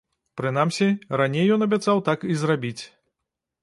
[0.39, 0.87] Прынамсі,
[1.23, 2.79] раней ён абяцаў так і зрабіць.